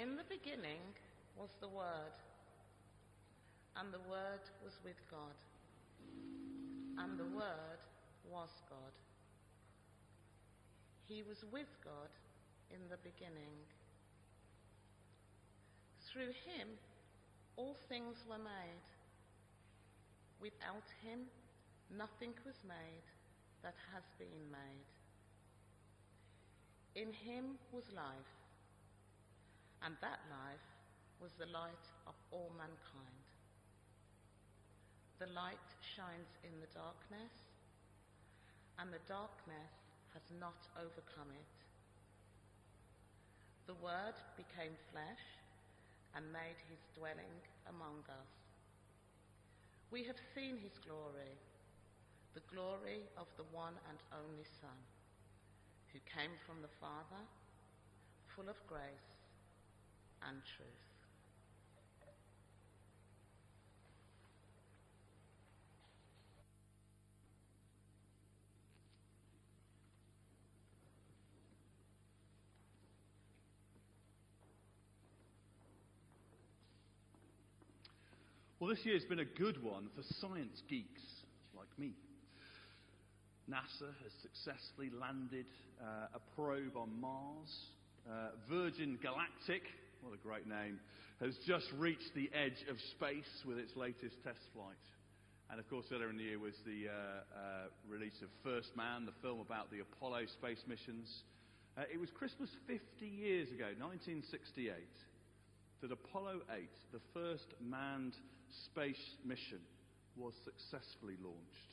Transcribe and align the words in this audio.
In 0.00 0.14
the 0.14 0.22
beginning 0.30 0.78
was 1.34 1.50
the 1.60 1.66
Word, 1.66 2.14
and 3.74 3.92
the 3.92 3.98
Word 4.08 4.46
was 4.62 4.78
with 4.84 4.94
God, 5.10 5.34
and 6.98 7.18
the 7.18 7.26
Word 7.34 7.82
was 8.30 8.48
God. 8.70 8.94
He 11.08 11.24
was 11.26 11.42
with 11.50 11.66
God 11.82 12.14
in 12.70 12.78
the 12.88 12.98
beginning. 13.02 13.58
Through 16.12 16.30
him, 16.46 16.68
all 17.56 17.74
things 17.88 18.22
were 18.30 18.38
made. 18.38 18.86
Without 20.40 20.86
him, 21.02 21.26
nothing 21.90 22.34
was 22.46 22.54
made 22.62 23.06
that 23.64 23.74
has 23.92 24.04
been 24.16 24.46
made. 24.52 24.86
In 26.94 27.12
him 27.12 27.58
was 27.72 27.82
life, 27.92 28.37
and 29.84 29.94
that 30.00 30.20
life 30.30 30.68
was 31.20 31.34
the 31.38 31.50
light 31.50 31.86
of 32.06 32.14
all 32.30 32.50
mankind. 32.54 33.26
The 35.18 35.30
light 35.34 35.68
shines 35.82 36.30
in 36.46 36.54
the 36.62 36.70
darkness, 36.70 37.34
and 38.78 38.94
the 38.94 39.02
darkness 39.10 39.74
has 40.14 40.22
not 40.38 40.62
overcome 40.78 41.34
it. 41.34 41.54
The 43.66 43.78
Word 43.82 44.14
became 44.38 44.78
flesh 44.94 45.24
and 46.14 46.24
made 46.30 46.58
his 46.70 46.80
dwelling 46.94 47.42
among 47.66 48.06
us. 48.06 48.32
We 49.90 50.06
have 50.06 50.22
seen 50.34 50.56
his 50.62 50.78
glory, 50.86 51.34
the 52.38 52.46
glory 52.48 53.02
of 53.18 53.26
the 53.36 53.48
one 53.50 53.74
and 53.90 53.98
only 54.14 54.46
Son, 54.62 54.78
who 55.92 55.98
came 56.06 56.32
from 56.46 56.62
the 56.62 56.72
Father, 56.78 57.22
full 58.30 58.48
of 58.48 58.56
grace 58.70 59.17
and 60.26 60.40
truth. 60.56 60.68
Well, 78.60 78.70
this 78.70 78.84
year's 78.84 79.04
been 79.04 79.20
a 79.20 79.24
good 79.24 79.62
one 79.62 79.88
for 79.94 80.02
science 80.20 80.62
geeks 80.68 81.02
like 81.56 81.68
me. 81.78 81.92
NASA 83.48 83.94
has 84.02 84.12
successfully 84.20 84.90
landed 84.90 85.46
uh, 85.80 86.16
a 86.16 86.20
probe 86.34 86.76
on 86.76 86.90
Mars. 87.00 87.70
Uh, 88.08 88.30
Virgin 88.50 88.98
Galactic, 89.00 89.62
what 90.02 90.14
a 90.14 90.22
great 90.22 90.46
name, 90.46 90.80
has 91.20 91.34
just 91.46 91.66
reached 91.76 92.14
the 92.14 92.30
edge 92.32 92.62
of 92.70 92.76
space 92.94 93.30
with 93.46 93.58
its 93.58 93.74
latest 93.76 94.16
test 94.22 94.40
flight. 94.54 94.78
And 95.50 95.58
of 95.58 95.68
course, 95.70 95.86
earlier 95.92 96.10
in 96.10 96.16
the 96.16 96.24
year 96.24 96.38
was 96.38 96.54
the 96.66 96.88
uh, 96.88 96.92
uh 96.92 97.66
release 97.88 98.20
of 98.22 98.28
First 98.44 98.76
Man, 98.76 99.06
the 99.06 99.16
film 99.22 99.40
about 99.40 99.70
the 99.70 99.80
Apollo 99.80 100.26
space 100.36 100.62
missions. 100.68 101.08
Uh, 101.76 101.82
it 101.92 101.98
was 101.98 102.10
Christmas 102.10 102.50
50 102.66 102.82
years 103.06 103.48
ago, 103.50 103.70
1968, 103.78 104.74
that 105.80 105.92
Apollo 105.92 106.42
8, 106.52 106.68
the 106.92 107.00
first 107.14 107.46
manned 107.62 108.14
space 108.66 109.00
mission, 109.24 109.62
was 110.16 110.34
successfully 110.44 111.14
launched. 111.22 111.72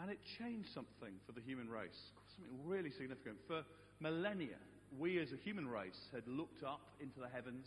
And 0.00 0.10
it 0.10 0.18
changed 0.40 0.68
something 0.74 1.14
for 1.26 1.32
the 1.32 1.40
human 1.40 1.68
race, 1.68 2.00
something 2.34 2.58
really 2.66 2.90
significant. 2.90 3.36
For 3.46 3.62
millennia, 4.00 4.58
we 4.98 5.18
as 5.20 5.32
a 5.32 5.36
human 5.36 5.68
race 5.68 5.98
had 6.12 6.26
looked 6.26 6.62
up 6.62 6.80
into 7.00 7.20
the 7.20 7.28
heavens. 7.28 7.66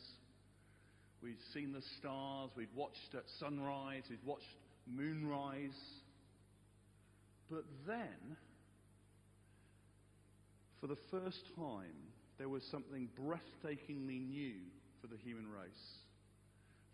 We'd 1.21 1.41
seen 1.53 1.73
the 1.73 1.81
stars, 1.99 2.51
we'd 2.55 2.75
watched 2.75 3.15
at 3.15 3.23
sunrise, 3.39 4.03
we'd 4.09 4.23
watched 4.25 4.45
moonrise. 4.85 5.77
But 7.49 7.63
then, 7.87 8.37
for 10.79 10.87
the 10.87 10.97
first 11.11 11.41
time, 11.55 11.95
there 12.37 12.49
was 12.49 12.63
something 12.71 13.09
breathtakingly 13.19 14.27
new 14.27 14.55
for 15.01 15.07
the 15.07 15.17
human 15.17 15.49
race. 15.49 15.97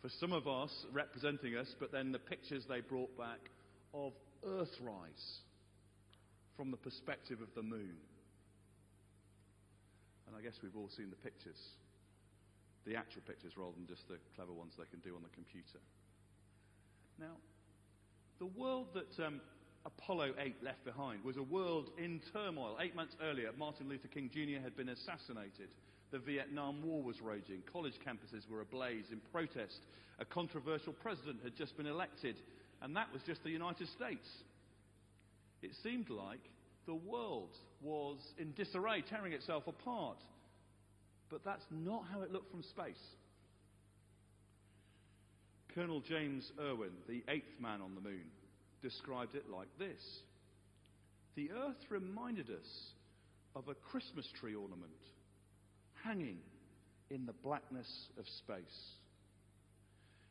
For 0.02 0.10
some 0.20 0.34
of 0.34 0.48
us, 0.48 0.72
representing 0.92 1.56
us, 1.56 1.74
but 1.80 1.92
then 1.92 2.12
the 2.12 2.20
pictures 2.20 2.64
they 2.68 2.82
brought 2.82 3.18
back 3.18 3.40
of 3.94 4.14
Earthrise 4.46 5.40
from 6.58 6.72
the 6.72 6.78
perspective 6.78 7.40
of 7.42 7.48
the 7.56 7.64
moon. 7.64 7.96
And 10.34 10.42
I 10.42 10.44
guess 10.44 10.58
we've 10.64 10.76
all 10.76 10.90
seen 10.90 11.12
the 11.12 11.22
pictures, 11.22 11.62
the 12.88 12.96
actual 12.96 13.22
pictures 13.28 13.54
rather 13.56 13.78
than 13.78 13.86
just 13.86 14.08
the 14.08 14.18
clever 14.36 14.52
ones 14.52 14.74
they 14.80 14.90
can 14.90 15.00
do 15.00 15.16
on 15.16 15.22
the 15.22 15.30
computer. 15.30 15.78
Now, 17.20 17.38
the 18.40 18.48
world 18.48 18.88
that 18.96 19.14
um, 19.24 19.42
Apollo 19.86 20.34
8 20.40 20.64
left 20.64 20.84
behind 20.86 21.24
was 21.24 21.38
a 21.38 21.44
world 21.44 21.92
in 22.00 22.20
turmoil. 22.34 22.78
Eight 22.82 22.96
months 22.96 23.16
earlier, 23.22 23.52
Martin 23.60 23.88
Luther 23.88 24.08
King 24.08 24.32
Jr. 24.34 24.60
had 24.60 24.76
been 24.76 24.90
assassinated. 24.90 25.70
The 26.10 26.18
Vietnam 26.18 26.82
War 26.82 27.04
was 27.04 27.22
raging. 27.22 27.62
College 27.72 28.00
campuses 28.02 28.50
were 28.50 28.62
ablaze 28.62 29.12
in 29.12 29.22
protest. 29.32 29.82
A 30.18 30.26
controversial 30.26 30.94
president 30.94 31.42
had 31.44 31.56
just 31.56 31.78
been 31.78 31.86
elected, 31.86 32.38
and 32.82 32.96
that 32.96 33.14
was 33.14 33.22
just 33.22 33.44
the 33.44 33.52
United 33.52 33.88
States. 33.90 34.28
It 35.62 35.76
seemed 35.84 36.10
like 36.10 36.42
the 36.86 36.96
world 36.96 37.56
was 37.82 38.18
in 38.38 38.54
disarray, 38.54 39.02
tearing 39.02 39.34
itself 39.34 39.68
apart. 39.68 40.18
But 41.30 41.44
that's 41.44 41.66
not 41.72 42.06
how 42.12 42.22
it 42.22 42.32
looked 42.32 42.52
from 42.52 42.64
space. 42.64 43.02
Colonel 45.74 46.02
James 46.02 46.52
Irwin, 46.60 46.92
the 47.08 47.24
eighth 47.30 47.60
man 47.60 47.82
on 47.82 47.96
the 47.96 48.02
moon, 48.02 48.26
described 48.82 49.36
it 49.36 49.46
like 49.50 49.68
this 49.80 50.02
The 51.36 51.50
earth 51.52 51.90
reminded 51.90 52.50
us 52.50 52.94
of 53.56 53.68
a 53.68 53.74
Christmas 53.74 54.28
tree 54.40 54.56
ornament 54.56 54.92
hanging 56.04 56.38
in 57.10 57.26
the 57.26 57.34
blackness 57.34 58.10
of 58.20 58.26
space. 58.28 58.96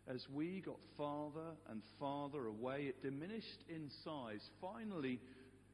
As 0.08 0.26
we 0.32 0.60
got 0.60 0.78
farther 0.96 1.54
and 1.70 1.80
farther 1.98 2.46
away, 2.46 2.82
it 2.82 3.02
diminished 3.02 3.64
in 3.68 3.88
size. 4.04 4.42
Finally, 4.60 5.20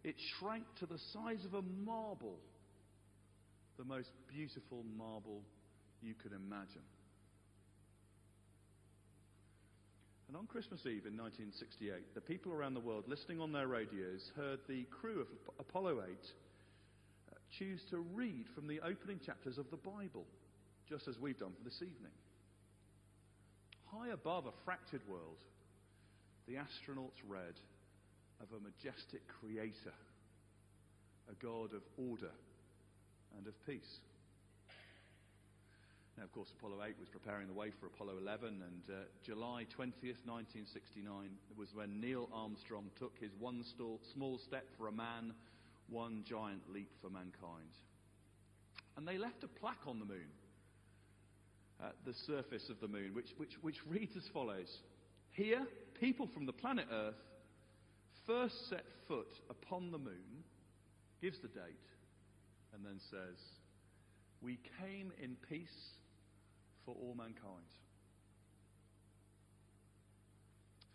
it 0.04 0.14
shrank 0.38 0.64
to 0.80 0.86
the 0.86 0.98
size 1.12 1.44
of 1.44 1.54
a 1.54 1.62
marble, 1.84 2.38
the 3.76 3.84
most 3.84 4.10
beautiful 4.28 4.84
marble 4.96 5.42
you 6.02 6.14
could 6.14 6.32
imagine. 6.32 6.82
And 10.28 10.36
on 10.36 10.46
Christmas 10.46 10.80
Eve 10.80 11.06
in 11.06 11.16
1968, 11.16 12.14
the 12.14 12.20
people 12.20 12.52
around 12.52 12.74
the 12.74 12.80
world 12.80 13.04
listening 13.08 13.40
on 13.40 13.50
their 13.50 13.66
radios 13.66 14.30
heard 14.36 14.60
the 14.68 14.84
crew 15.00 15.22
of 15.22 15.26
Apollo 15.58 16.02
8 16.06 16.10
uh, 16.10 17.34
choose 17.58 17.80
to 17.90 17.98
read 18.14 18.44
from 18.54 18.68
the 18.68 18.80
opening 18.80 19.20
chapters 19.24 19.56
of 19.56 19.70
the 19.70 19.78
Bible, 19.78 20.26
just 20.86 21.08
as 21.08 21.18
we've 21.18 21.38
done 21.38 21.52
for 21.56 21.64
this 21.64 21.80
evening. 21.80 22.12
High 23.86 24.10
above 24.10 24.44
a 24.44 24.52
fractured 24.66 25.00
world, 25.08 25.38
the 26.46 26.56
astronauts 26.56 27.24
read 27.26 27.54
of 28.40 28.48
a 28.56 28.62
majestic 28.62 29.22
creator, 29.40 29.94
a 31.30 31.34
God 31.44 31.74
of 31.74 31.82
order 31.96 32.30
and 33.36 33.46
of 33.46 33.54
peace. 33.66 34.00
Now, 36.16 36.24
of 36.24 36.32
course, 36.32 36.48
Apollo 36.58 36.82
8 36.84 36.98
was 36.98 37.08
preparing 37.08 37.46
the 37.46 37.54
way 37.54 37.70
for 37.70 37.86
Apollo 37.86 38.18
11, 38.20 38.48
and 38.48 38.82
uh, 38.90 39.04
July 39.22 39.66
20th, 39.78 40.26
1969, 40.26 41.30
was 41.56 41.68
when 41.74 42.00
Neil 42.00 42.28
Armstrong 42.32 42.90
took 42.98 43.12
his 43.20 43.30
one 43.38 43.62
small 44.12 44.38
step 44.38 44.66
for 44.76 44.88
a 44.88 44.92
man, 44.92 45.32
one 45.88 46.24
giant 46.28 46.62
leap 46.72 46.90
for 47.00 47.08
mankind. 47.08 47.70
And 48.96 49.06
they 49.06 49.16
left 49.16 49.44
a 49.44 49.48
plaque 49.48 49.86
on 49.86 50.00
the 50.00 50.04
moon, 50.04 50.26
at 51.80 51.94
the 52.04 52.14
surface 52.26 52.68
of 52.68 52.80
the 52.80 52.88
moon, 52.88 53.14
which, 53.14 53.30
which, 53.36 53.54
which 53.62 53.86
reads 53.86 54.16
as 54.16 54.26
follows 54.32 54.78
Here, 55.30 55.64
people 56.00 56.28
from 56.34 56.46
the 56.46 56.52
planet 56.52 56.86
Earth 56.90 57.14
first 58.28 58.68
set 58.68 58.84
foot 59.08 59.32
upon 59.48 59.90
the 59.90 59.98
moon, 59.98 60.44
gives 61.22 61.40
the 61.40 61.48
date, 61.48 61.88
and 62.74 62.84
then 62.84 63.00
says, 63.10 63.40
We 64.42 64.58
came 64.78 65.10
in 65.20 65.36
peace 65.48 65.96
for 66.84 66.94
all 66.94 67.14
mankind. 67.16 67.72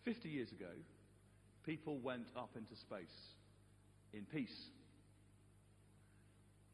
Fifty 0.06 0.30
years 0.30 0.52
ago, 0.52 0.72
people 1.66 1.98
went 1.98 2.28
up 2.38 2.52
into 2.56 2.76
space 2.76 3.34
in 4.14 4.26
peace. 4.32 4.70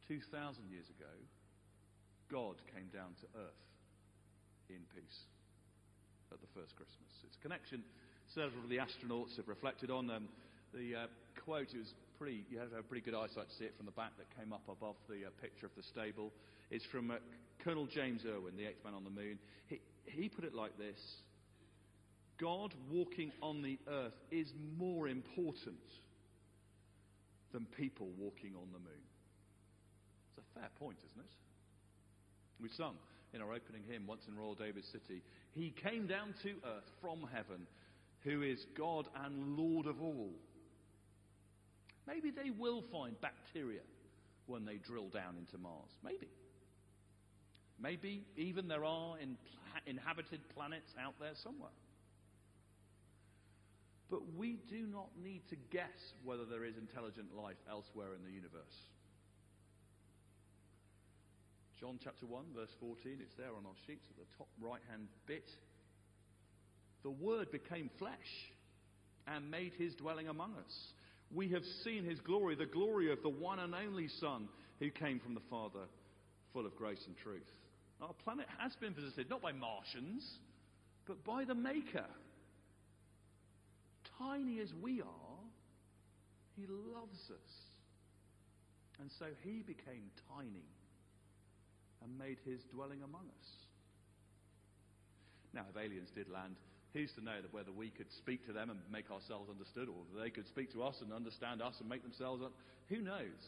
Two 0.08 0.20
thousand 0.32 0.66
years 0.70 0.90
ago, 0.90 1.14
God 2.30 2.56
came 2.76 2.90
down 2.92 3.16
to 3.22 3.40
earth 3.40 3.64
in 4.70 4.82
peace 4.94 5.20
at 6.34 6.42
the 6.42 6.52
first 6.54 6.76
Christmas. 6.76 7.10
It's 7.26 7.38
a 7.38 7.42
connection 7.42 7.84
several 8.36 8.64
of 8.64 8.70
the 8.70 8.78
astronauts 8.78 9.38
have 9.38 9.48
reflected 9.48 9.90
on. 9.90 10.10
Um, 10.10 10.28
the 10.74 10.96
uh, 10.96 11.08
quote 11.44 11.74
was 11.76 11.94
pretty, 12.18 12.46
you 12.50 12.60
have 12.60 12.70
to 12.70 12.76
have 12.76 12.88
pretty 12.88 13.04
good 13.04 13.16
eyesight 13.16 13.50
to 13.50 13.56
see 13.56 13.66
it 13.66 13.76
from 13.78 13.86
the 13.86 13.92
back 13.92 14.12
that 14.18 14.28
came 14.38 14.54
up 14.54 14.64
above 14.70 14.96
the 15.08 15.26
uh, 15.26 15.30
picture 15.42 15.66
of 15.66 15.72
the 15.76 15.84
stable. 15.84 16.32
It's 16.72 16.86
from 16.86 17.12
uh, 17.12 17.16
Colonel 17.64 17.88
James 17.88 18.22
Irwin, 18.26 18.58
the 18.58 18.66
eighth 18.66 18.84
man 18.84 18.94
on 18.94 19.04
the 19.04 19.10
moon. 19.10 19.40
He, 19.68 19.82
he 20.06 20.30
put 20.30 20.44
it 20.44 20.54
like 20.54 20.78
this 20.78 21.00
God 22.40 22.74
walking 22.92 23.32
on 23.42 23.62
the 23.62 23.78
earth 23.88 24.16
is 24.32 24.48
more 24.78 25.08
important 25.08 25.78
than 27.52 27.66
people 27.78 28.08
walking 28.18 28.54
on 28.56 28.68
the 28.72 28.80
moon. 28.80 29.04
It's 30.30 30.46
a 30.46 30.60
fair 30.60 30.70
point, 30.80 30.98
isn't 31.06 31.20
it? 31.20 31.32
We 32.62 32.70
sung 32.70 32.96
in 33.34 33.42
our 33.42 33.54
opening 33.54 33.84
hymn, 33.90 34.08
once 34.08 34.24
in 34.28 34.38
Royal 34.38 34.56
David 34.56 34.84
City, 34.86 35.22
He 35.52 35.72
came 35.72 36.08
down 36.08 36.34
to 36.44 36.50
earth 36.50 36.90
from 37.02 37.28
heaven, 37.34 37.68
who 38.24 38.42
is 38.42 38.66
God 38.78 39.08
and 39.24 39.58
Lord 39.58 39.86
of 39.86 40.02
all. 40.02 40.32
Maybe 42.10 42.32
they 42.32 42.50
will 42.50 42.84
find 42.92 43.20
bacteria 43.22 43.82
when 44.48 44.66
they 44.66 44.78
drill 44.78 45.10
down 45.10 45.38
into 45.38 45.60
Mars. 45.60 45.92
Maybe. 46.04 46.28
Maybe 47.80 48.26
even 48.36 48.68
there 48.68 48.84
are 48.84 49.20
in, 49.20 49.38
inhabited 49.86 50.42
planets 50.56 50.92
out 51.00 51.14
there 51.20 51.34
somewhere. 51.44 51.78
But 54.10 54.22
we 54.36 54.58
do 54.68 54.88
not 54.88 55.10
need 55.24 55.44
to 55.50 55.56
guess 55.72 56.14
whether 56.24 56.46
there 56.46 56.66
is 56.66 56.78
intelligent 56.78 57.28
life 57.38 57.62
elsewhere 57.70 58.16
in 58.18 58.26
the 58.26 58.32
universe. 58.32 58.76
John 61.80 62.00
chapter 62.04 62.26
1, 62.26 62.46
verse 62.56 62.74
14, 62.80 63.20
it's 63.22 63.36
there 63.36 63.56
on 63.56 63.66
our 63.66 63.78
sheets 63.86 64.08
at 64.10 64.18
the 64.18 64.26
top 64.38 64.48
right 64.60 64.82
hand 64.90 65.08
bit. 65.28 65.50
The 67.04 67.12
Word 67.12 67.52
became 67.52 67.90
flesh 68.00 68.52
and 69.28 69.50
made 69.52 69.74
his 69.78 69.94
dwelling 69.94 70.28
among 70.28 70.56
us. 70.56 70.94
We 71.34 71.50
have 71.50 71.64
seen 71.84 72.04
his 72.06 72.20
glory, 72.20 72.56
the 72.56 72.66
glory 72.66 73.12
of 73.12 73.22
the 73.22 73.30
one 73.30 73.60
and 73.60 73.76
only 73.76 74.08
Son 74.20 74.48
who 74.80 74.90
came 74.90 75.20
from 75.20 75.36
the 75.36 75.42
Father, 75.50 75.86
full 76.54 76.66
of 76.66 76.76
grace 76.76 77.04
and 77.06 77.16
truth. 77.18 77.50
Our 78.02 78.14
planet 78.24 78.48
has 78.58 78.76
been 78.78 78.94
visited 78.94 79.30
not 79.30 79.42
by 79.42 79.52
Martians, 79.52 80.26
but 81.06 81.24
by 81.24 81.44
the 81.44 81.56
Maker. 81.56 82.06
Tiny 84.18 84.60
as 84.60 84.74
we 84.82 85.02
are, 85.02 85.40
he 86.56 86.66
loves 86.68 87.20
us. 87.30 87.52
And 89.00 89.10
so 89.20 89.26
he 89.44 89.62
became 89.62 90.12
tiny 90.36 90.66
and 92.04 92.18
made 92.18 92.38
his 92.46 92.62
dwelling 92.74 93.02
among 93.04 93.26
us. 93.40 93.50
Now, 95.54 95.66
if 95.70 95.78
aliens 95.78 96.10
did 96.16 96.30
land 96.30 96.56
Who's 96.94 97.12
to 97.14 97.24
know 97.24 97.42
that 97.42 97.54
whether 97.54 97.72
we 97.72 97.90
could 97.90 98.12
speak 98.18 98.46
to 98.48 98.54
them 98.54 98.70
and 98.70 98.80
make 98.92 99.12
ourselves 99.12 99.50
understood, 99.50 99.90
or 99.90 100.22
they 100.22 100.30
could 100.30 100.48
speak 100.48 100.72
to 100.74 100.84
us 100.84 100.96
and 101.02 101.14
understand 101.14 101.62
us 101.62 101.76
and 101.80 101.88
make 101.88 102.02
themselves 102.02 102.42
up? 102.44 102.52
Who 102.90 103.02
knows? 103.02 103.46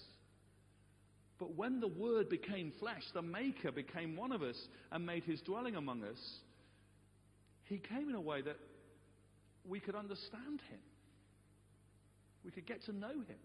But 1.39 1.55
when 1.55 1.79
the 1.79 1.87
Word 1.87 2.29
became 2.29 2.71
flesh, 2.79 3.03
the 3.13 3.23
Maker 3.23 3.71
became 3.71 4.15
one 4.15 4.31
of 4.31 4.43
us 4.43 4.57
and 4.91 5.05
made 5.05 5.23
his 5.23 5.41
dwelling 5.41 5.75
among 5.75 6.03
us, 6.03 6.19
he 7.63 7.79
came 7.79 8.09
in 8.09 8.15
a 8.15 8.21
way 8.21 8.41
that 8.41 8.57
we 9.67 9.79
could 9.79 9.95
understand 9.95 10.61
him. 10.69 10.79
We 12.45 12.51
could 12.51 12.67
get 12.67 12.83
to 12.85 12.91
know 12.91 13.09
him 13.09 13.39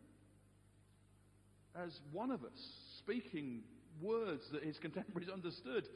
as 1.74 1.90
one 2.12 2.30
of 2.30 2.44
us, 2.44 2.58
speaking 2.98 3.62
words 4.00 4.42
that 4.52 4.62
his 4.62 4.78
contemporaries 4.78 5.28
understood, 5.32 5.88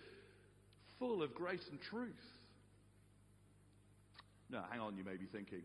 full 0.99 1.23
of 1.23 1.35
grace 1.35 1.67
and 1.70 1.81
truth. 1.81 2.14
Now, 4.50 4.64
hang 4.70 4.81
on, 4.81 4.97
you 4.97 5.05
may 5.05 5.17
be 5.17 5.26
thinking. 5.26 5.62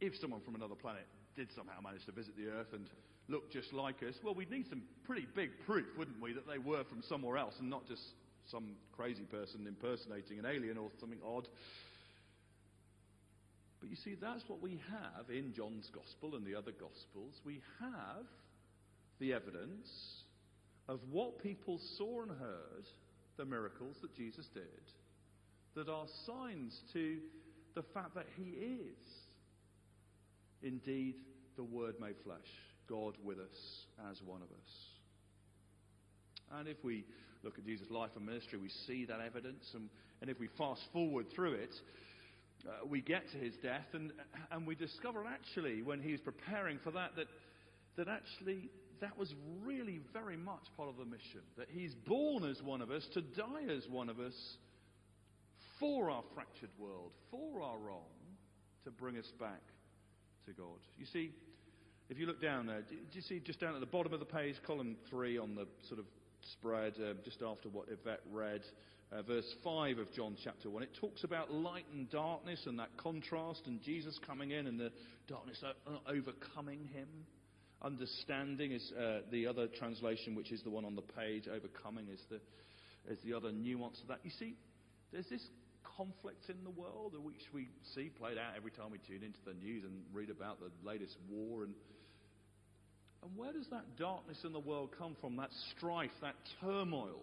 If 0.00 0.16
someone 0.16 0.40
from 0.40 0.54
another 0.54 0.74
planet 0.74 1.06
did 1.36 1.48
somehow 1.54 1.80
manage 1.82 2.06
to 2.06 2.12
visit 2.12 2.36
the 2.36 2.46
Earth 2.46 2.72
and 2.72 2.86
look 3.28 3.52
just 3.52 3.72
like 3.72 4.02
us, 4.02 4.14
well, 4.24 4.34
we'd 4.34 4.50
need 4.50 4.68
some 4.68 4.82
pretty 5.04 5.26
big 5.34 5.50
proof, 5.66 5.86
wouldn't 5.98 6.20
we, 6.20 6.32
that 6.32 6.46
they 6.46 6.58
were 6.58 6.84
from 6.84 7.02
somewhere 7.02 7.36
else 7.36 7.54
and 7.58 7.68
not 7.68 7.86
just 7.86 8.02
some 8.50 8.76
crazy 8.96 9.24
person 9.24 9.66
impersonating 9.66 10.38
an 10.38 10.46
alien 10.46 10.78
or 10.78 10.90
something 10.98 11.18
odd. 11.26 11.46
But 13.80 13.90
you 13.90 13.96
see, 13.96 14.14
that's 14.20 14.42
what 14.46 14.60
we 14.60 14.80
have 14.90 15.30
in 15.30 15.52
John's 15.54 15.90
Gospel 15.94 16.36
and 16.36 16.46
the 16.46 16.54
other 16.54 16.72
Gospels. 16.72 17.34
We 17.44 17.60
have 17.80 18.26
the 19.18 19.32
evidence 19.32 19.88
of 20.88 21.00
what 21.10 21.42
people 21.42 21.78
saw 21.96 22.22
and 22.22 22.30
heard, 22.30 22.84
the 23.36 23.44
miracles 23.44 23.96
that 24.02 24.14
Jesus 24.14 24.46
did, 24.52 24.64
that 25.74 25.88
are 25.88 26.06
signs 26.26 26.78
to 26.92 27.18
the 27.74 27.82
fact 27.94 28.14
that 28.14 28.26
He 28.36 28.50
is 28.50 28.98
indeed 30.62 31.14
the 31.56 31.64
Word 31.64 31.94
made 32.00 32.16
flesh, 32.24 32.38
God 32.88 33.14
with 33.22 33.38
us 33.38 33.86
as 34.10 34.20
one 34.22 34.42
of 34.42 34.48
us. 34.48 34.70
And 36.58 36.68
if 36.68 36.82
we 36.82 37.04
look 37.42 37.58
at 37.58 37.64
Jesus' 37.64 37.90
life 37.90 38.10
and 38.16 38.26
ministry, 38.26 38.58
we 38.58 38.70
see 38.86 39.04
that 39.06 39.20
evidence. 39.20 39.64
And, 39.74 39.88
and 40.20 40.28
if 40.28 40.38
we 40.38 40.48
fast 40.58 40.82
forward 40.92 41.26
through 41.34 41.54
it, 41.54 41.74
uh, 42.66 42.86
we 42.86 43.00
get 43.00 43.30
to 43.32 43.38
his 43.38 43.54
death 43.62 43.86
and, 43.94 44.12
and 44.50 44.66
we 44.66 44.74
discover 44.74 45.24
actually 45.26 45.82
when 45.82 46.00
he's 46.00 46.20
preparing 46.20 46.78
for 46.84 46.90
that, 46.90 47.16
that, 47.16 47.26
that 47.96 48.08
actually 48.08 48.68
that 49.00 49.16
was 49.16 49.32
really 49.64 50.00
very 50.12 50.36
much 50.36 50.64
part 50.76 50.88
of 50.88 50.96
the 50.98 51.04
mission. 51.04 51.40
That 51.56 51.68
he's 51.70 51.94
born 52.06 52.44
as 52.44 52.62
one 52.62 52.82
of 52.82 52.90
us, 52.90 53.06
to 53.14 53.22
die 53.22 53.64
as 53.74 53.88
one 53.88 54.08
of 54.08 54.20
us, 54.20 54.34
for 55.80 56.10
our 56.10 56.22
fractured 56.34 56.70
world, 56.78 57.12
for 57.30 57.62
our 57.62 57.78
wrong, 57.78 58.04
to 58.84 58.90
bring 58.90 59.16
us 59.16 59.32
back 59.40 59.62
to 60.46 60.52
God. 60.52 60.78
You 60.98 61.06
see, 61.06 61.32
if 62.10 62.18
you 62.18 62.26
look 62.26 62.42
down 62.42 62.66
there, 62.66 62.82
do 62.82 62.96
you 63.12 63.22
see 63.22 63.40
just 63.40 63.60
down 63.60 63.74
at 63.74 63.80
the 63.80 63.86
bottom 63.86 64.12
of 64.12 64.20
the 64.20 64.26
page, 64.26 64.56
column 64.66 64.96
3 65.08 65.38
on 65.38 65.54
the 65.54 65.66
sort 65.88 65.98
of 65.98 66.06
spread, 66.52 66.94
uh, 66.98 67.14
just 67.24 67.42
after 67.42 67.68
what 67.68 67.86
Yvette 67.88 68.20
read, 68.30 68.62
uh, 69.12 69.22
verse 69.22 69.46
5 69.64 69.98
of 69.98 70.12
John 70.12 70.36
chapter 70.42 70.70
1, 70.70 70.82
it 70.82 70.90
talks 71.00 71.24
about 71.24 71.52
light 71.52 71.86
and 71.92 72.10
darkness 72.10 72.60
and 72.66 72.78
that 72.78 72.96
contrast 72.96 73.62
and 73.66 73.80
Jesus 73.82 74.18
coming 74.26 74.50
in 74.50 74.66
and 74.66 74.78
the 74.78 74.92
darkness 75.28 75.62
overcoming 76.06 76.84
him. 76.92 77.08
Understanding 77.82 78.72
is 78.72 78.92
uh, 78.92 79.20
the 79.30 79.46
other 79.46 79.66
translation, 79.66 80.34
which 80.34 80.52
is 80.52 80.62
the 80.62 80.70
one 80.70 80.84
on 80.84 80.94
the 80.94 81.02
page. 81.02 81.48
Overcoming 81.48 82.08
is 82.08 82.20
the, 82.28 82.40
is 83.10 83.18
the 83.24 83.32
other 83.34 83.50
nuance 83.52 83.98
of 84.02 84.08
that. 84.08 84.18
You 84.22 84.30
see, 84.38 84.54
there's 85.12 85.28
this 85.28 85.42
conflict 86.00 86.48
in 86.48 86.64
the 86.64 86.70
world, 86.70 87.12
which 87.22 87.42
we 87.52 87.68
see 87.94 88.08
played 88.08 88.38
out 88.38 88.56
every 88.56 88.70
time 88.70 88.90
we 88.90 88.98
tune 89.06 89.22
into 89.22 89.38
the 89.44 89.52
news 89.52 89.84
and 89.84 89.92
read 90.12 90.30
about 90.30 90.58
the 90.58 90.70
latest 90.86 91.16
war. 91.28 91.64
And, 91.64 91.74
and 93.22 93.30
where 93.36 93.52
does 93.52 93.66
that 93.70 93.96
darkness 93.98 94.38
in 94.44 94.52
the 94.52 94.60
world 94.60 94.90
come 94.98 95.14
from? 95.20 95.36
That 95.36 95.50
strife, 95.76 96.10
that 96.22 96.36
turmoil? 96.60 97.20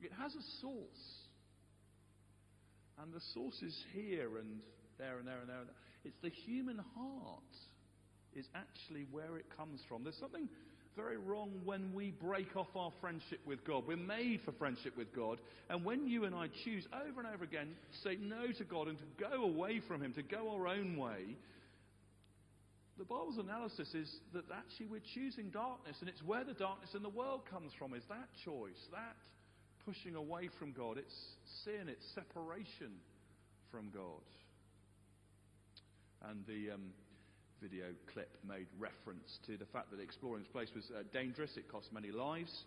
It 0.00 0.10
has 0.20 0.34
a 0.34 0.44
source. 0.60 1.04
And 3.00 3.12
the 3.12 3.22
source 3.34 3.60
is 3.62 3.76
here 3.94 4.36
and 4.38 4.60
there 4.98 5.18
and 5.18 5.26
there 5.26 5.38
and 5.38 5.48
there. 5.48 5.60
And 5.60 5.68
there. 5.68 5.76
It's 6.04 6.18
the 6.22 6.30
human 6.30 6.80
heart 6.96 7.54
is 8.34 8.46
actually 8.54 9.06
where 9.12 9.36
it 9.36 9.46
comes 9.56 9.80
from. 9.88 10.02
There's 10.02 10.18
something 10.18 10.48
very 10.96 11.16
wrong 11.16 11.50
when 11.64 11.92
we 11.94 12.10
break 12.10 12.56
off 12.56 12.68
our 12.76 12.92
friendship 13.00 13.40
with 13.46 13.64
God. 13.64 13.84
We're 13.86 13.96
made 13.96 14.40
for 14.44 14.52
friendship 14.52 14.96
with 14.96 15.14
God. 15.14 15.38
And 15.70 15.84
when 15.84 16.06
you 16.06 16.24
and 16.24 16.34
I 16.34 16.48
choose 16.64 16.86
over 16.94 17.20
and 17.20 17.28
over 17.32 17.44
again 17.44 17.68
to 17.68 17.98
say 18.08 18.16
no 18.20 18.52
to 18.58 18.64
God 18.64 18.88
and 18.88 18.98
to 18.98 19.04
go 19.18 19.44
away 19.44 19.80
from 19.86 20.02
Him, 20.02 20.12
to 20.14 20.22
go 20.22 20.54
our 20.54 20.68
own 20.68 20.96
way, 20.96 21.36
the 22.98 23.04
Bible's 23.04 23.38
analysis 23.38 23.94
is 23.94 24.10
that 24.34 24.44
actually 24.52 24.86
we're 24.86 25.00
choosing 25.14 25.50
darkness, 25.50 25.96
and 26.00 26.08
it's 26.08 26.22
where 26.22 26.44
the 26.44 26.54
darkness 26.54 26.90
in 26.94 27.02
the 27.02 27.08
world 27.08 27.40
comes 27.50 27.72
from, 27.78 27.94
is 27.94 28.04
that 28.08 28.28
choice, 28.44 28.78
that 28.92 29.16
pushing 29.86 30.14
away 30.14 30.48
from 30.58 30.72
God. 30.72 30.98
It's 30.98 31.14
sin, 31.64 31.88
it's 31.88 32.04
separation 32.14 32.92
from 33.70 33.90
God. 33.94 34.22
And 36.28 36.44
the. 36.46 36.74
Um, 36.74 36.92
video 37.62 37.86
clip 38.12 38.36
made 38.46 38.66
reference 38.78 39.38
to 39.46 39.56
the 39.56 39.66
fact 39.66 39.90
that 39.90 40.00
exploring 40.00 40.42
this 40.42 40.52
place 40.52 40.68
was 40.74 40.90
uh, 40.90 41.02
dangerous, 41.12 41.56
it 41.56 41.70
cost 41.70 41.92
many 41.92 42.10
lives. 42.10 42.64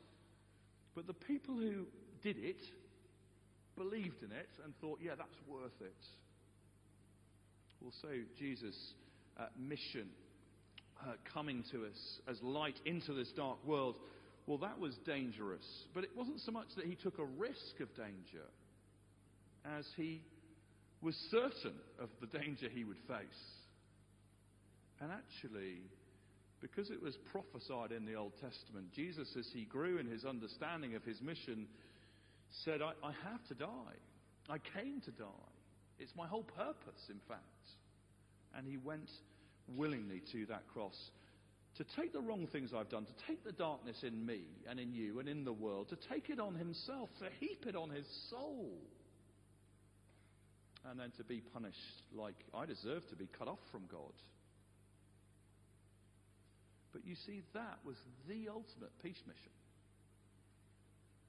But 0.95 1.07
the 1.07 1.13
people 1.13 1.55
who 1.55 1.85
did 2.23 2.37
it 2.39 2.61
believed 3.75 4.23
in 4.23 4.31
it 4.31 4.49
and 4.63 4.73
thought, 4.79 4.99
yeah, 5.03 5.15
that's 5.17 5.37
worth 5.47 5.81
it. 5.81 6.03
Also, 7.83 8.15
Jesus' 8.39 8.93
uh, 9.37 9.47
mission 9.59 10.07
uh, 11.01 11.13
coming 11.33 11.63
to 11.71 11.85
us 11.85 12.19
as 12.27 12.41
light 12.41 12.79
into 12.85 13.13
this 13.13 13.31
dark 13.35 13.57
world, 13.65 13.97
well, 14.47 14.57
that 14.59 14.79
was 14.79 14.95
dangerous. 15.05 15.65
But 15.93 16.05
it 16.05 16.11
wasn't 16.15 16.39
so 16.39 16.51
much 16.51 16.67
that 16.77 16.85
he 16.85 16.95
took 16.95 17.19
a 17.19 17.25
risk 17.25 17.79
of 17.81 17.93
danger 17.95 18.45
as 19.77 19.85
he 19.97 20.21
was 21.01 21.15
certain 21.29 21.75
of 21.99 22.09
the 22.21 22.39
danger 22.39 22.67
he 22.69 22.83
would 22.83 22.99
face. 23.07 23.64
And 25.01 25.11
actually, 25.11 25.81
because 26.61 26.89
it 26.89 27.01
was 27.01 27.15
prophesied 27.31 27.91
in 27.91 28.05
the 28.05 28.15
Old 28.15 28.33
Testament, 28.41 28.91
Jesus, 28.93 29.27
as 29.37 29.47
he 29.53 29.65
grew 29.65 29.97
in 29.97 30.07
his 30.07 30.25
understanding 30.25 30.95
of 30.95 31.03
his 31.03 31.21
mission, 31.21 31.67
said, 32.63 32.81
I, 32.81 32.91
I 33.05 33.11
have 33.29 33.45
to 33.49 33.53
die. 33.53 33.97
I 34.49 34.57
came 34.79 35.01
to 35.01 35.11
die. 35.11 35.51
It's 35.99 36.13
my 36.15 36.27
whole 36.27 36.43
purpose, 36.43 37.01
in 37.09 37.19
fact. 37.27 37.41
And 38.57 38.67
he 38.67 38.77
went 38.77 39.09
willingly 39.67 40.21
to 40.31 40.45
that 40.47 40.67
cross 40.73 40.95
to 41.77 41.83
take 41.99 42.13
the 42.13 42.21
wrong 42.21 42.47
things 42.47 42.71
I've 42.75 42.89
done, 42.89 43.05
to 43.05 43.25
take 43.27 43.43
the 43.43 43.51
darkness 43.51 43.97
in 44.03 44.25
me 44.25 44.41
and 44.69 44.79
in 44.79 44.93
you 44.93 45.19
and 45.19 45.27
in 45.27 45.43
the 45.43 45.53
world, 45.53 45.89
to 45.89 45.97
take 46.09 46.29
it 46.29 46.39
on 46.39 46.55
himself, 46.55 47.09
to 47.19 47.25
heap 47.39 47.65
it 47.67 47.75
on 47.75 47.89
his 47.89 48.05
soul, 48.29 48.71
and 50.89 50.99
then 50.99 51.11
to 51.17 51.23
be 51.23 51.41
punished 51.53 51.77
like 52.15 52.35
I 52.53 52.65
deserve 52.65 53.05
to 53.09 53.15
be 53.15 53.27
cut 53.37 53.47
off 53.47 53.59
from 53.71 53.83
God. 53.91 54.13
But 56.95 57.05
you 57.05 57.15
see, 57.27 57.43
that 57.53 57.79
was 57.83 57.97
the 58.25 58.47
ultimate 58.47 58.95
peace 59.03 59.19
mission. 59.27 59.51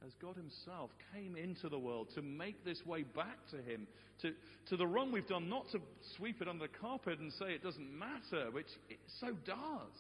As 0.07 0.15
God 0.23 0.37
Himself 0.37 0.93
came 1.13 1.35
into 1.35 1.69
the 1.69 1.79
world 1.79 2.07
to 2.15 2.23
make 2.23 2.65
this 2.65 2.87
way 2.87 3.03
back 3.03 3.35
to 3.51 3.57
Him, 3.57 3.89
to, 4.23 4.31
to 4.71 4.77
the 4.77 4.87
wrong 4.87 5.11
we've 5.11 5.27
done, 5.27 5.49
not 5.49 5.69
to 5.73 5.81
sweep 6.17 6.41
it 6.41 6.47
under 6.47 6.69
the 6.69 6.79
carpet 6.79 7.19
and 7.19 7.33
say 7.33 7.47
it 7.47 7.65
doesn't 7.65 7.99
matter, 7.99 8.53
which 8.53 8.71
it 8.89 9.01
so 9.19 9.33
does. 9.45 9.99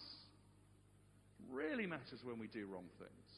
Really 1.50 1.86
matters 1.86 2.22
when 2.22 2.38
we 2.38 2.46
do 2.46 2.66
wrong 2.66 2.86
things. 3.00 3.30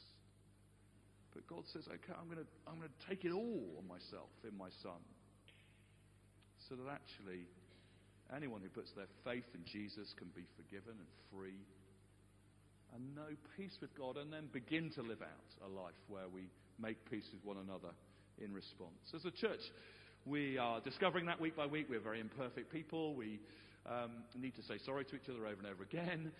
But 1.32 1.46
God 1.46 1.64
says, 1.72 1.88
okay, 1.88 2.12
I'm 2.12 2.26
going 2.26 2.44
to 2.44 2.50
I'm 2.68 2.76
going 2.76 2.92
to 2.92 3.08
take 3.08 3.24
it 3.24 3.32
all 3.32 3.80
on 3.80 3.88
myself 3.88 4.28
in 4.44 4.52
my 4.58 4.68
Son. 4.82 5.00
So 6.68 6.76
that 6.76 6.92
actually 6.92 7.48
anyone 8.36 8.60
who 8.60 8.68
puts 8.68 8.92
their 8.92 9.08
faith 9.24 9.48
in 9.54 9.64
Jesus 9.64 10.12
can 10.18 10.28
be 10.36 10.44
forgiven 10.60 10.92
and 10.92 11.08
free 11.32 11.64
and 12.98 13.14
know 13.14 13.30
peace 13.56 13.78
with 13.80 13.94
God 13.96 14.16
and 14.16 14.32
then 14.32 14.48
begin 14.52 14.90
to 14.96 15.02
live 15.02 15.22
out 15.22 15.50
a 15.64 15.70
life 15.70 15.98
where 16.08 16.28
we 16.32 16.50
make 16.80 16.98
peace 17.08 17.26
with 17.32 17.44
one 17.44 17.56
another 17.62 17.94
in 18.42 18.52
response. 18.52 19.14
As 19.14 19.24
a 19.24 19.30
church, 19.30 19.62
we 20.26 20.58
are 20.58 20.80
discovering 20.80 21.26
that 21.26 21.40
week 21.40 21.56
by 21.56 21.66
week. 21.66 21.86
We're 21.88 22.00
very 22.00 22.20
imperfect 22.20 22.72
people. 22.72 23.14
We 23.14 23.38
um, 23.86 24.24
need 24.36 24.56
to 24.56 24.62
say 24.62 24.78
sorry 24.84 25.04
to 25.04 25.14
each 25.14 25.28
other 25.30 25.46
over 25.46 25.58
and 25.62 25.66
over 25.66 25.84
again. 25.84 26.32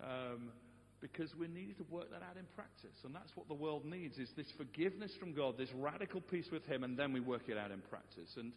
Um, 0.00 0.50
because 1.00 1.34
we 1.36 1.48
need 1.48 1.76
to 1.76 1.84
work 1.90 2.10
that 2.10 2.22
out 2.22 2.38
in 2.38 2.46
practice. 2.54 2.96
And 3.04 3.14
that's 3.14 3.34
what 3.34 3.48
the 3.48 3.54
world 3.54 3.84
needs 3.84 4.16
is 4.16 4.30
this 4.36 4.46
forgiveness 4.56 5.12
from 5.18 5.34
God, 5.34 5.58
this 5.58 5.68
radical 5.74 6.20
peace 6.20 6.46
with 6.50 6.64
Him, 6.64 6.82
and 6.82 6.96
then 6.96 7.12
we 7.12 7.20
work 7.20 7.48
it 7.48 7.58
out 7.58 7.70
in 7.70 7.82
practice. 7.90 8.30
And, 8.38 8.52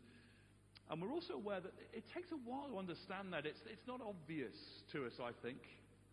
and 0.90 1.02
we're 1.02 1.12
also 1.12 1.34
aware 1.34 1.60
that 1.60 1.74
it 1.92 2.06
takes 2.14 2.32
a 2.32 2.40
while 2.50 2.70
to 2.70 2.78
understand 2.78 3.34
that. 3.34 3.46
It's, 3.46 3.60
it's 3.70 3.86
not 3.86 4.00
obvious 4.00 4.56
to 4.94 5.06
us, 5.06 5.14
I 5.22 5.32
think. 5.44 5.58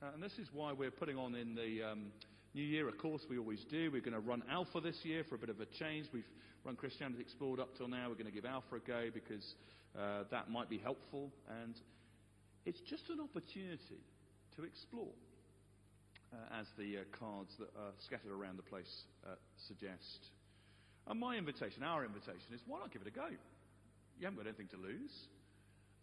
Uh, 0.02 0.06
and 0.14 0.22
this 0.22 0.32
is 0.38 0.48
why 0.52 0.72
we're 0.72 0.90
putting 0.90 1.16
on 1.16 1.34
in 1.34 1.54
the 1.54 1.82
um, 1.82 2.06
new 2.54 2.62
year, 2.62 2.88
of 2.88 2.98
course, 2.98 3.22
we 3.28 3.38
always 3.38 3.64
do. 3.70 3.90
We're 3.90 4.00
going 4.00 4.14
to 4.14 4.20
run 4.20 4.42
Alpha 4.50 4.80
this 4.80 4.96
year 5.02 5.24
for 5.28 5.36
a 5.36 5.38
bit 5.38 5.50
of 5.50 5.60
a 5.60 5.66
change. 5.66 6.06
We've 6.12 6.24
run 6.64 6.76
Christianity 6.76 7.20
Explored 7.20 7.60
up 7.60 7.76
till 7.76 7.88
now. 7.88 8.08
We're 8.08 8.14
going 8.14 8.26
to 8.26 8.32
give 8.32 8.44
Alpha 8.44 8.76
a 8.76 8.80
go 8.80 9.08
because 9.12 9.54
uh, 9.98 10.24
that 10.30 10.50
might 10.50 10.68
be 10.68 10.78
helpful. 10.78 11.30
And 11.62 11.74
it's 12.66 12.80
just 12.80 13.08
an 13.08 13.20
opportunity 13.20 14.02
to 14.56 14.64
explore 14.64 15.12
uh, 16.32 16.60
as 16.60 16.66
the 16.76 16.98
uh, 16.98 17.00
cards 17.18 17.54
that 17.58 17.68
are 17.78 17.92
scattered 18.04 18.32
around 18.32 18.58
the 18.58 18.62
place 18.62 19.04
uh, 19.26 19.34
suggest. 19.68 20.30
And 21.06 21.20
my 21.20 21.36
invitation, 21.36 21.82
our 21.82 22.04
invitation, 22.04 22.52
is 22.52 22.60
why 22.66 22.80
not 22.80 22.92
give 22.92 23.02
it 23.02 23.08
a 23.08 23.10
go? 23.10 23.28
You 24.18 24.24
haven't 24.24 24.38
got 24.38 24.46
anything 24.46 24.68
to 24.68 24.76
lose. 24.76 25.12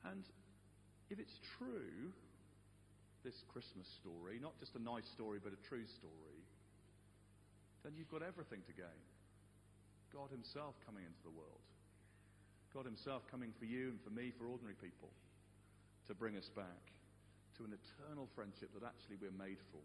And 0.05 0.23
if 1.09 1.19
it's 1.19 1.33
true, 1.57 2.13
this 3.31 3.47
Christmas 3.47 3.87
story, 4.03 4.43
not 4.43 4.59
just 4.59 4.75
a 4.75 4.83
nice 4.83 5.07
story, 5.15 5.39
but 5.39 5.55
a 5.55 5.61
true 5.71 5.87
story, 5.87 6.43
then 7.87 7.95
you've 7.95 8.11
got 8.11 8.19
everything 8.19 8.59
to 8.67 8.75
gain. 8.75 9.03
God 10.11 10.27
Himself 10.35 10.75
coming 10.83 11.07
into 11.07 11.23
the 11.23 11.31
world. 11.31 11.63
God 12.75 12.83
Himself 12.83 13.23
coming 13.31 13.55
for 13.55 13.63
you 13.63 13.95
and 13.95 13.99
for 14.03 14.11
me, 14.11 14.35
for 14.35 14.51
ordinary 14.51 14.75
people, 14.75 15.07
to 16.07 16.13
bring 16.13 16.35
us 16.35 16.51
back 16.51 16.83
to 17.55 17.63
an 17.63 17.71
eternal 17.71 18.27
friendship 18.35 18.67
that 18.75 18.83
actually 18.83 19.15
we're 19.15 19.39
made 19.39 19.63
for. 19.71 19.83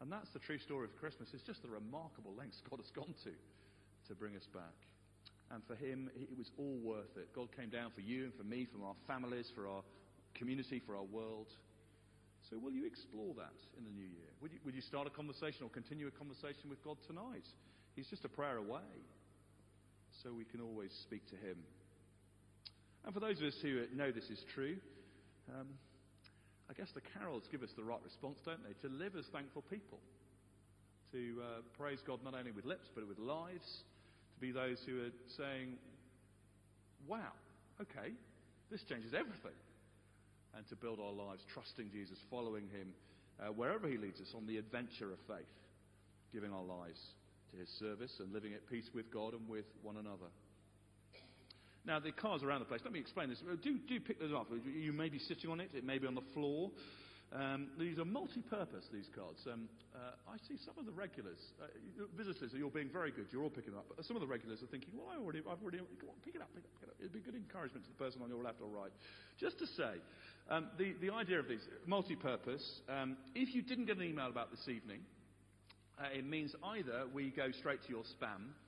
And 0.00 0.08
that's 0.08 0.32
the 0.32 0.40
true 0.40 0.56
story 0.56 0.88
of 0.88 0.96
Christmas. 0.96 1.28
It's 1.36 1.44
just 1.44 1.60
the 1.60 1.68
remarkable 1.68 2.32
lengths 2.32 2.64
God 2.72 2.80
has 2.80 2.88
gone 2.88 3.12
to 3.28 3.36
to 4.08 4.12
bring 4.16 4.32
us 4.32 4.48
back. 4.48 4.80
And 5.52 5.60
for 5.68 5.76
him, 5.76 6.08
it 6.16 6.32
was 6.40 6.48
all 6.56 6.80
worth 6.80 7.20
it. 7.20 7.28
God 7.36 7.52
came 7.52 7.68
down 7.68 7.92
for 7.92 8.00
you 8.00 8.32
and 8.32 8.34
for 8.34 8.48
me, 8.48 8.64
for 8.64 8.80
our 8.86 8.96
families, 9.04 9.52
for 9.52 9.68
our 9.68 9.84
community, 10.34 10.82
for 10.84 10.96
our 10.96 11.04
world. 11.04 11.48
So 12.48 12.58
will 12.58 12.72
you 12.72 12.86
explore 12.86 13.34
that 13.36 13.58
in 13.78 13.84
the 13.84 13.90
new 13.90 14.06
year? 14.06 14.30
Would 14.40 14.52
you, 14.52 14.58
would 14.64 14.74
you 14.74 14.80
start 14.80 15.06
a 15.06 15.10
conversation 15.10 15.62
or 15.62 15.68
continue 15.68 16.08
a 16.08 16.10
conversation 16.10 16.68
with 16.68 16.82
God 16.82 16.96
tonight? 17.06 17.46
He's 17.94 18.08
just 18.08 18.24
a 18.24 18.28
prayer 18.28 18.56
away. 18.56 18.90
So 20.22 20.32
we 20.32 20.44
can 20.44 20.60
always 20.60 20.90
speak 21.06 21.26
to 21.30 21.36
him. 21.36 21.56
And 23.04 23.14
for 23.14 23.20
those 23.20 23.38
of 23.38 23.46
us 23.46 23.54
who 23.62 23.86
know 23.94 24.10
this 24.10 24.28
is 24.28 24.42
true, 24.54 24.76
um, 25.48 25.68
I 26.68 26.72
guess 26.74 26.88
the 26.94 27.00
carols 27.18 27.44
give 27.50 27.62
us 27.62 27.70
the 27.76 27.84
right 27.84 28.00
response, 28.04 28.38
don't 28.44 28.60
they? 28.62 28.74
To 28.86 28.94
live 28.94 29.16
as 29.16 29.24
thankful 29.32 29.62
people. 29.62 29.98
To 31.12 31.42
uh, 31.42 31.60
praise 31.78 31.98
God 32.06 32.20
not 32.22 32.34
only 32.34 32.52
with 32.52 32.64
lips, 32.64 32.88
but 32.94 33.06
with 33.08 33.18
lives. 33.18 33.66
To 34.34 34.40
be 34.40 34.52
those 34.52 34.78
who 34.86 35.00
are 35.02 35.14
saying, 35.36 35.78
wow, 37.08 37.32
okay, 37.80 38.12
this 38.70 38.82
changes 38.84 39.14
everything. 39.14 39.56
And 40.56 40.66
to 40.68 40.76
build 40.76 40.98
our 41.00 41.12
lives 41.12 41.42
trusting 41.54 41.90
Jesus, 41.92 42.18
following 42.28 42.64
Him 42.68 42.92
uh, 43.40 43.52
wherever 43.52 43.88
He 43.88 43.96
leads 43.96 44.20
us 44.20 44.32
on 44.36 44.46
the 44.46 44.58
adventure 44.58 45.12
of 45.12 45.18
faith, 45.26 45.46
giving 46.32 46.52
our 46.52 46.64
lives 46.64 47.00
to 47.52 47.56
His 47.56 47.68
service 47.78 48.12
and 48.20 48.32
living 48.32 48.54
at 48.54 48.68
peace 48.68 48.90
with 48.94 49.12
God 49.12 49.32
and 49.32 49.48
with 49.48 49.66
one 49.82 49.96
another. 49.96 50.30
Now, 51.86 51.98
the 51.98 52.12
cars 52.12 52.42
around 52.42 52.60
the 52.60 52.66
place, 52.66 52.82
let 52.84 52.92
me 52.92 53.00
explain 53.00 53.30
this. 53.30 53.38
Do, 53.62 53.78
do 53.88 54.00
pick 54.00 54.20
those 54.20 54.32
up. 54.32 54.48
You 54.66 54.92
may 54.92 55.08
be 55.08 55.18
sitting 55.18 55.50
on 55.50 55.60
it, 55.60 55.70
it 55.74 55.84
may 55.84 55.98
be 55.98 56.06
on 56.06 56.14
the 56.14 56.26
floor. 56.34 56.70
Um, 57.30 57.70
these 57.78 57.98
are 57.98 58.04
multi-purpose, 58.04 58.90
these 58.92 59.06
cards. 59.14 59.38
Um, 59.46 59.68
uh, 59.94 60.18
I 60.26 60.36
see 60.50 60.58
some 60.66 60.74
of 60.78 60.86
the 60.86 60.90
regulars, 60.90 61.38
uh, 61.62 61.70
visitors, 62.18 62.50
you're 62.52 62.74
being 62.74 62.90
very 62.90 63.12
good, 63.12 63.30
you're 63.30 63.44
all 63.44 63.54
picking 63.54 63.74
up. 63.74 63.86
But 63.86 64.04
some 64.04 64.16
of 64.16 64.20
the 64.20 64.26
regulars 64.26 64.62
are 64.62 64.66
thinking, 64.66 64.90
well, 64.98 65.14
I 65.14 65.16
already, 65.16 65.38
I've 65.46 65.62
already, 65.62 65.78
on, 65.78 65.86
pick 66.26 66.34
it 66.34 66.42
up, 66.42 66.50
pick 66.54 66.66
it 66.66 66.70
up, 66.74 66.80
pick 66.80 66.88
it 66.88 66.90
up. 66.90 66.98
It'd 66.98 67.14
be 67.14 67.22
good 67.22 67.38
encouragement 67.38 67.86
to 67.86 67.90
the 67.90 68.02
person 68.02 68.20
on 68.22 68.30
your 68.30 68.42
left 68.42 68.58
or 68.58 68.66
right. 68.66 68.90
Just 69.38 69.60
to 69.62 69.66
say, 69.78 70.02
um, 70.50 70.74
the, 70.76 70.98
the 70.98 71.14
idea 71.14 71.38
of 71.38 71.46
these, 71.46 71.62
multi-purpose, 71.86 72.82
um, 72.90 73.16
if 73.36 73.54
you 73.54 73.62
didn't 73.62 73.86
get 73.86 73.96
an 73.96 74.02
email 74.02 74.26
about 74.26 74.50
this 74.50 74.66
evening, 74.66 74.98
uh, 76.02 76.10
it 76.10 76.26
means 76.26 76.50
either 76.74 77.06
we 77.14 77.30
go 77.30 77.52
straight 77.52 77.82
to 77.86 77.90
your 77.90 78.02
spam, 78.18 78.58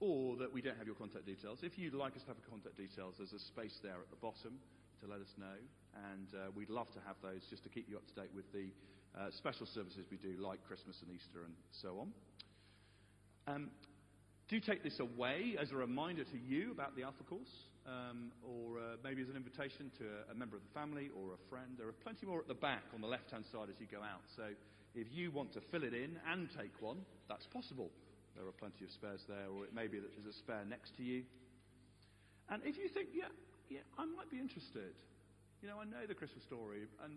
or 0.00 0.36
that 0.36 0.52
we 0.52 0.60
don't 0.60 0.76
have 0.76 0.86
your 0.86 0.96
contact 0.96 1.24
details. 1.24 1.60
If 1.62 1.78
you'd 1.78 1.94
like 1.94 2.16
us 2.16 2.22
to 2.22 2.28
have 2.28 2.36
your 2.36 2.50
contact 2.50 2.76
details, 2.76 3.14
there's 3.16 3.32
a 3.32 3.38
space 3.38 3.78
there 3.84 4.02
at 4.02 4.10
the 4.10 4.18
bottom 4.20 4.58
to 5.02 5.10
let 5.10 5.20
us 5.20 5.34
know, 5.36 5.58
and 6.14 6.28
uh, 6.34 6.50
we'd 6.54 6.70
love 6.70 6.90
to 6.94 7.00
have 7.06 7.16
those 7.22 7.42
just 7.50 7.62
to 7.64 7.68
keep 7.68 7.90
you 7.90 7.96
up 7.96 8.06
to 8.06 8.14
date 8.14 8.30
with 8.34 8.46
the 8.52 8.70
uh, 9.18 9.28
special 9.36 9.66
services 9.66 10.06
we 10.10 10.16
do, 10.16 10.38
like 10.38 10.62
Christmas 10.66 10.96
and 11.02 11.10
Easter 11.10 11.44
and 11.44 11.54
so 11.82 11.98
on. 11.98 12.08
Um, 13.46 13.70
do 14.48 14.60
take 14.60 14.82
this 14.82 15.00
away 15.00 15.56
as 15.60 15.72
a 15.72 15.76
reminder 15.76 16.24
to 16.24 16.38
you 16.38 16.70
about 16.70 16.94
the 16.94 17.02
Alpha 17.02 17.24
course, 17.24 17.50
um, 17.86 18.30
or 18.46 18.78
uh, 18.78 18.82
maybe 19.02 19.22
as 19.22 19.28
an 19.28 19.36
invitation 19.36 19.90
to 19.98 20.04
a, 20.04 20.32
a, 20.32 20.34
member 20.34 20.56
of 20.56 20.62
the 20.62 20.74
family 20.78 21.10
or 21.18 21.34
a 21.34 21.40
friend. 21.50 21.74
There 21.76 21.88
are 21.88 21.98
plenty 22.06 22.26
more 22.26 22.38
at 22.38 22.46
the 22.46 22.54
back 22.54 22.84
on 22.94 23.00
the 23.00 23.10
left 23.10 23.30
hand 23.30 23.44
side 23.50 23.68
as 23.68 23.80
you 23.80 23.86
go 23.90 24.04
out. 24.06 24.22
So 24.36 24.44
if 24.94 25.08
you 25.10 25.30
want 25.30 25.52
to 25.54 25.60
fill 25.72 25.82
it 25.82 25.94
in 25.94 26.14
and 26.30 26.48
take 26.56 26.72
one, 26.80 26.98
that's 27.28 27.46
possible. 27.46 27.90
There 28.36 28.46
are 28.46 28.54
plenty 28.54 28.84
of 28.84 28.90
spares 28.90 29.24
there, 29.28 29.50
or 29.50 29.64
it 29.64 29.74
may 29.74 29.88
be 29.88 29.98
that 29.98 30.08
there's 30.14 30.32
a 30.32 30.38
spare 30.38 30.64
next 30.68 30.96
to 30.96 31.02
you. 31.02 31.24
And 32.50 32.62
if 32.64 32.76
you 32.76 32.88
think, 32.88 33.08
yeah, 33.12 33.32
yeah, 33.72 33.80
I 33.96 34.04
might 34.04 34.28
be 34.30 34.36
interested. 34.36 34.92
You 35.64 35.68
know, 35.68 35.80
I 35.80 35.88
know 35.88 36.04
the 36.06 36.14
Christmas 36.14 36.44
story, 36.44 36.84
and 37.04 37.16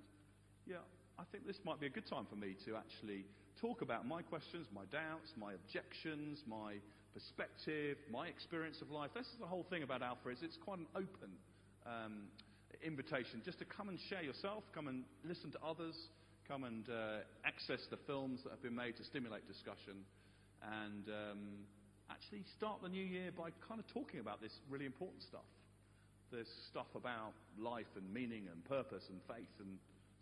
yeah, 0.64 0.80
I 1.20 1.24
think 1.32 1.46
this 1.46 1.60
might 1.68 1.80
be 1.80 1.88
a 1.88 1.90
good 1.92 2.08
time 2.08 2.24
for 2.30 2.40
me 2.40 2.56
to 2.64 2.80
actually 2.80 3.26
talk 3.60 3.82
about 3.82 4.08
my 4.08 4.22
questions, 4.22 4.68
my 4.72 4.88
doubts, 4.88 5.36
my 5.36 5.52
objections, 5.52 6.40
my 6.48 6.80
perspective, 7.14 7.98
my 8.12 8.28
experience 8.28 8.80
of 8.82 8.92
life. 8.92 9.12
This 9.16 9.28
is 9.28 9.40
the 9.40 9.48
whole 9.48 9.66
thing 9.70 9.84
about 9.84 10.02
Alpha 10.02 10.30
is 10.30 10.40
it's 10.44 10.58
quite 10.58 10.80
an 10.80 10.88
open 10.96 11.32
um, 11.84 12.32
invitation 12.84 13.42
just 13.44 13.60
to 13.60 13.66
come 13.66 13.90
and 13.90 14.00
share 14.08 14.24
yourself, 14.24 14.64
come 14.74 14.88
and 14.88 15.04
listen 15.28 15.52
to 15.52 15.60
others, 15.60 15.96
come 16.48 16.64
and 16.64 16.88
uh, 16.88 17.24
access 17.44 17.80
the 17.90 18.00
films 18.08 18.44
that 18.44 18.52
have 18.52 18.64
been 18.64 18.76
made 18.76 18.96
to 18.98 19.04
stimulate 19.04 19.48
discussion 19.48 20.08
and 20.84 21.08
um, 21.08 21.40
actually 22.10 22.44
start 22.56 22.80
the 22.84 22.90
new 22.90 23.04
year 23.04 23.32
by 23.36 23.50
kind 23.68 23.80
of 23.80 23.88
talking 23.92 24.20
about 24.20 24.42
this 24.42 24.52
really 24.70 24.86
important 24.86 25.24
stuff. 25.24 25.48
This 26.32 26.48
stuff 26.70 26.88
about 26.96 27.34
life 27.58 27.90
and 27.96 28.14
meaning 28.14 28.48
and 28.52 28.64
purpose 28.66 29.04
and 29.10 29.20
faith 29.28 29.54
and 29.60 29.78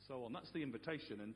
so 0.07 0.25
on. 0.25 0.33
That's 0.33 0.51
the 0.51 0.61
invitation, 0.61 1.21
and 1.21 1.33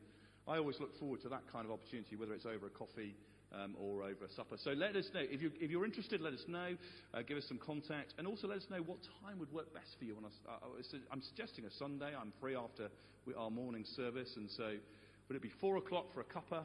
I 0.48 0.58
always 0.58 0.80
look 0.80 0.98
forward 1.00 1.22
to 1.24 1.30
that 1.30 1.44
kind 1.52 1.66
of 1.66 1.72
opportunity, 1.72 2.16
whether 2.16 2.34
it's 2.34 2.46
over 2.46 2.68
a 2.68 2.70
coffee 2.70 3.16
um, 3.54 3.76
or 3.80 4.04
over 4.04 4.26
a 4.26 4.32
supper. 4.36 4.56
So 4.58 4.72
let 4.72 4.96
us 4.96 5.06
know. 5.14 5.22
If, 5.24 5.42
you, 5.42 5.52
you're 5.60 5.86
interested, 5.86 6.22
let 6.22 6.34
us 6.34 6.44
know. 6.48 6.76
Uh, 7.14 7.22
give 7.22 7.38
us 7.38 7.46
some 7.48 7.58
contact. 7.58 8.14
And 8.18 8.28
also 8.28 8.48
let 8.48 8.58
us 8.58 8.66
know 8.70 8.80
what 8.80 9.00
time 9.24 9.40
would 9.40 9.52
work 9.52 9.74
best 9.74 9.96
for 10.00 10.06
you. 10.06 10.16
On 10.16 10.24
a, 10.24 10.32
uh, 10.50 11.00
I'm 11.12 11.22
suggesting 11.22 11.66
a 11.66 11.72
Sunday. 11.72 12.12
I'm 12.20 12.34
free 12.40 12.56
after 12.56 12.90
our 13.38 13.50
morning 13.50 13.86
service. 13.96 14.34
And 14.36 14.50
so 14.56 14.76
would 15.28 15.36
it 15.36 15.42
be 15.42 15.52
4 15.60 15.78
o'clock 15.78 16.14
for 16.14 16.22
a 16.22 16.26
cuppa? 16.26 16.64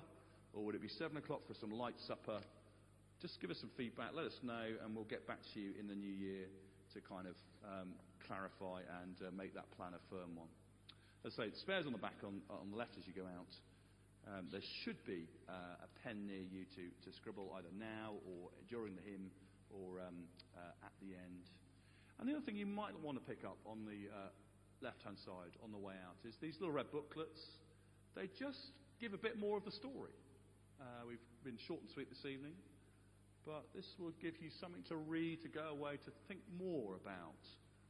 Or 0.54 0.64
would 0.64 0.75
it 0.75 0.82
be 0.82 0.88
7 0.88 1.16
o'clock 1.16 1.40
for 1.47 1.54
some 1.54 1.71
light 1.71 1.99
supper? 2.06 2.40
Just 3.21 3.40
give 3.40 3.50
us 3.50 3.59
some 3.61 3.71
feedback, 3.76 4.11
let 4.14 4.26
us 4.26 4.37
know, 4.42 4.66
and 4.85 4.97
we'll 4.97 5.04
get 5.04 5.26
back 5.28 5.38
to 5.54 5.61
you 5.61 5.71
in 5.78 5.87
the 5.87 5.94
new 5.94 6.11
year 6.11 6.47
to 6.94 7.00
kind 7.00 7.26
of 7.26 7.37
um, 7.64 7.94
clarify 8.26 8.84
and 9.02 9.16
uh, 9.20 9.30
make 9.34 9.54
that 9.54 9.70
plan 9.76 9.92
a 9.94 10.02
firm 10.08 10.37
one. 10.37 10.50
As 11.25 11.38
I 11.38 11.46
say, 11.46 11.49
spares 11.54 11.87
on 11.87 11.92
the 11.92 12.02
back 12.02 12.18
on, 12.26 12.42
on 12.50 12.70
the 12.70 12.76
left 12.76 12.99
as 12.99 13.06
you 13.06 13.12
go 13.14 13.26
out. 13.26 13.52
Um, 14.26 14.46
there 14.50 14.62
should 14.84 15.02
be 15.04 15.26
uh, 15.49 15.82
a 15.82 15.88
pen 16.06 16.26
near 16.26 16.42
you 16.42 16.62
to, 16.78 16.84
to 17.04 17.08
scribble 17.16 17.50
either 17.58 17.70
now 17.75 18.22
or 18.22 18.54
during 18.70 18.94
the 18.94 19.02
hymn 19.02 19.30
or 19.70 19.99
um, 19.99 20.30
uh, 20.54 20.87
at 20.87 20.94
the 21.02 21.14
end. 21.18 21.50
And 22.18 22.28
the 22.28 22.38
other 22.38 22.44
thing 22.46 22.54
you 22.54 22.70
might 22.70 22.94
want 23.02 23.18
to 23.18 23.25
pick 23.25 23.42
up 23.42 23.58
on 23.66 23.82
the 23.82 24.06
uh, 24.06 24.30
left 24.78 25.02
hand 25.02 25.18
side 25.26 25.58
on 25.62 25.72
the 25.72 25.78
way 25.78 25.94
out 26.06 26.18
is 26.22 26.34
these 26.40 26.54
little 26.61 26.75
red 26.75 26.90
booklets. 26.92 27.40
They 28.14 28.30
just 28.38 28.75
give 29.00 29.14
a 29.14 29.18
bit 29.18 29.38
more 29.38 29.56
of 29.56 29.64
the 29.64 29.72
story. 29.72 30.14
Uh, 30.78 31.06
we've 31.06 31.22
been 31.42 31.58
short 31.66 31.80
and 31.82 31.90
sweet 31.90 32.11
this 32.11 32.26
evening, 32.26 32.54
but 33.46 33.64
this 33.75 33.94
will 33.99 34.12
give 34.20 34.34
you 34.40 34.50
something 34.50 34.82
to 34.88 34.96
read, 34.96 35.42
to 35.42 35.49
go 35.49 35.70
away, 35.70 35.99
to 36.04 36.11
think 36.28 36.40
more 36.58 36.94
about 36.94 37.42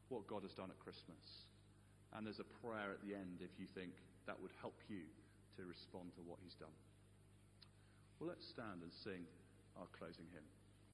what 0.08 0.26
God 0.26 0.42
has 0.42 0.52
done 0.52 0.70
at 0.70 0.78
Christmas. 0.78 1.48
And 2.12 2.26
there's 2.26 2.40
a 2.40 2.50
prayer 2.64 2.92
at 2.92 3.00
the 3.04 3.14
end 3.14 3.40
if 3.40 3.58
you 3.58 3.66
think 3.74 3.92
that 4.26 4.40
would 4.40 4.52
help 4.60 4.78
you 4.88 5.04
to 5.56 5.64
respond 5.64 6.12
to 6.16 6.22
what 6.24 6.38
He's 6.42 6.54
done. 6.54 6.74
Well, 8.20 8.28
let's 8.28 8.46
stand 8.46 8.82
and 8.82 8.92
sing 8.92 9.24
our 9.76 9.86
closing 9.98 10.26
hymn. 10.32 10.46